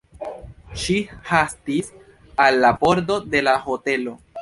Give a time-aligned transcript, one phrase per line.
[0.83, 0.95] Ŝi
[1.33, 1.93] hastis
[2.49, 4.21] al la pordo de la hotelo.